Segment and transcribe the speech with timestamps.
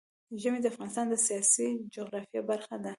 [0.41, 2.89] ژمی د افغانستان د سیاسي جغرافیه برخه ده.